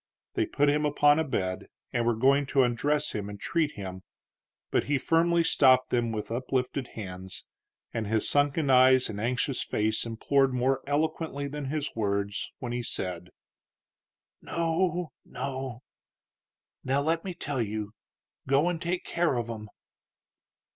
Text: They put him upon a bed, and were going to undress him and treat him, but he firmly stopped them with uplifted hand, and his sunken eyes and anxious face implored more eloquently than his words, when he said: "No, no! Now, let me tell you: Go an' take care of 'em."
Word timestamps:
They 0.33 0.47
put 0.47 0.67
him 0.67 0.83
upon 0.83 1.19
a 1.19 1.23
bed, 1.23 1.67
and 1.93 2.07
were 2.07 2.15
going 2.15 2.47
to 2.47 2.63
undress 2.63 3.11
him 3.11 3.29
and 3.29 3.39
treat 3.39 3.73
him, 3.73 4.01
but 4.71 4.85
he 4.85 4.97
firmly 4.97 5.43
stopped 5.43 5.91
them 5.91 6.11
with 6.11 6.31
uplifted 6.31 6.87
hand, 6.97 7.29
and 7.93 8.07
his 8.07 8.27
sunken 8.27 8.71
eyes 8.71 9.09
and 9.09 9.21
anxious 9.21 9.63
face 9.63 10.03
implored 10.03 10.55
more 10.55 10.81
eloquently 10.87 11.47
than 11.47 11.65
his 11.65 11.95
words, 11.95 12.51
when 12.57 12.71
he 12.71 12.81
said: 12.81 13.29
"No, 14.41 15.11
no! 15.23 15.83
Now, 16.83 17.01
let 17.03 17.23
me 17.23 17.35
tell 17.35 17.61
you: 17.61 17.91
Go 18.47 18.69
an' 18.71 18.79
take 18.79 19.05
care 19.05 19.35
of 19.37 19.51
'em." 19.51 19.69